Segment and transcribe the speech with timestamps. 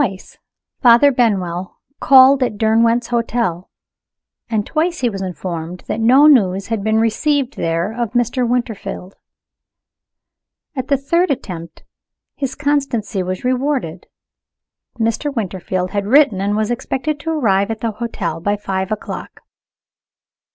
[0.03, 0.39] TWICE
[0.81, 3.69] Father Benwell called at Derwent's Hotel,
[4.49, 8.49] and twice he was informed that no news had been received there of Mr.
[8.49, 9.13] Winterfield.
[10.75, 11.83] At the third attempt,
[12.35, 14.07] his constancy was rewarded.
[14.99, 15.31] Mr.
[15.35, 19.41] Winterfield had written, and was expected to arrive at the hotel by five o'clock.